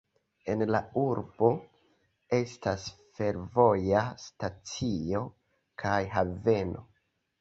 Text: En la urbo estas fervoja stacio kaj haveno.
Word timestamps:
En 0.51 0.61
la 0.75 0.79
urbo 1.01 1.49
estas 2.37 2.87
fervoja 3.19 4.01
stacio 4.25 5.23
kaj 5.85 5.99
haveno. 6.19 6.83